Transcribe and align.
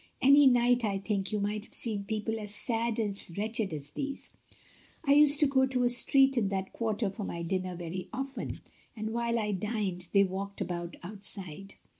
"Any 0.19 0.47
night, 0.47 0.83
I 0.83 0.97
think, 0.97 1.31
you 1.31 1.39
might 1.39 1.63
have 1.65 1.75
seen 1.75 2.05
people 2.05 2.39
as 2.39 2.55
sad 2.55 2.97
and 2.97 3.15
wretched 3.37 3.71
as 3.71 3.91
these. 3.91 4.31
I 5.05 5.11
used 5.13 5.39
to 5.41 5.45
go 5.45 5.67
to 5.67 5.83
a 5.83 5.89
street 5.89 6.39
in 6.39 6.49
that 6.49 6.73
quarter 6.73 7.11
for 7.11 7.23
my 7.23 7.43
dinner 7.43 7.75
very 7.75 8.09
often, 8.11 8.61
and 8.95 9.11
while 9.11 9.37
I 9.37 9.51
dined 9.51 9.61
76 9.61 9.73
MRS. 9.75 9.79
DYMOND. 9.79 10.07
they 10.13 10.23
walked 10.23 10.59
about 10.61 10.95
outside. 11.03 11.75